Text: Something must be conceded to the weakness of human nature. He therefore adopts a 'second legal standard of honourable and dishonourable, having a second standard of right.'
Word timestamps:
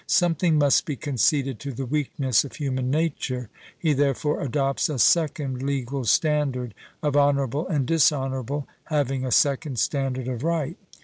Something 0.07 0.57
must 0.57 0.85
be 0.87 0.95
conceded 0.95 1.59
to 1.59 1.71
the 1.71 1.85
weakness 1.85 2.43
of 2.43 2.55
human 2.55 2.89
nature. 2.89 3.51
He 3.77 3.93
therefore 3.93 4.41
adopts 4.41 4.89
a 4.89 4.97
'second 4.97 5.61
legal 5.61 6.05
standard 6.05 6.73
of 7.03 7.15
honourable 7.15 7.67
and 7.67 7.85
dishonourable, 7.85 8.67
having 8.85 9.23
a 9.23 9.31
second 9.31 9.77
standard 9.77 10.27
of 10.27 10.43
right.' 10.43 10.79